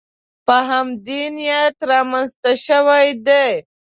په 0.45 0.55
همدې 0.69 1.21
نیت 1.35 1.75
رامنځته 1.91 2.51
شوې 2.65 3.05
دي 3.27 3.49